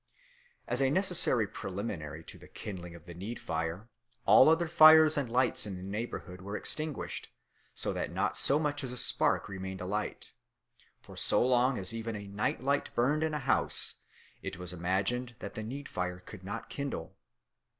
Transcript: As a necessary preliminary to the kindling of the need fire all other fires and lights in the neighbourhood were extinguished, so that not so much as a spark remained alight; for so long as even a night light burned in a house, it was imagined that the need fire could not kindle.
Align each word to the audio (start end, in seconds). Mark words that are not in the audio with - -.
As 0.67 0.81
a 0.81 0.89
necessary 0.89 1.45
preliminary 1.45 2.23
to 2.23 2.39
the 2.39 2.47
kindling 2.47 2.95
of 2.95 3.05
the 3.05 3.13
need 3.13 3.39
fire 3.39 3.87
all 4.25 4.49
other 4.49 4.67
fires 4.67 5.15
and 5.15 5.29
lights 5.29 5.67
in 5.67 5.75
the 5.77 5.83
neighbourhood 5.83 6.41
were 6.41 6.57
extinguished, 6.57 7.29
so 7.75 7.93
that 7.93 8.09
not 8.11 8.35
so 8.35 8.57
much 8.57 8.83
as 8.83 8.91
a 8.91 8.97
spark 8.97 9.47
remained 9.47 9.79
alight; 9.79 10.33
for 11.01 11.15
so 11.15 11.45
long 11.45 11.77
as 11.77 11.93
even 11.93 12.15
a 12.15 12.25
night 12.27 12.61
light 12.63 12.89
burned 12.95 13.21
in 13.21 13.35
a 13.35 13.45
house, 13.45 13.97
it 14.41 14.57
was 14.57 14.73
imagined 14.73 15.35
that 15.37 15.53
the 15.53 15.61
need 15.61 15.87
fire 15.87 16.17
could 16.19 16.43
not 16.43 16.67
kindle. 16.67 17.15